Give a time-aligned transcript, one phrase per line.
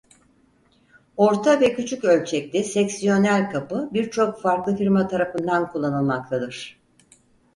[1.17, 6.79] Orta ve küçük ölçekli seksiyonel kapı birçok farklı firma tarafından kullanılmaktadır.